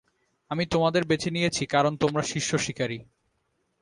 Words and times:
আমি 0.51 0.63
তোমাদের 0.65 1.03
বেছে 1.05 1.29
নিয়েছি 1.31 1.63
কারণ 1.65 1.93
তোমরা 1.97 2.23
শীর্ষ 2.23 2.51
শিকারী। 2.57 2.99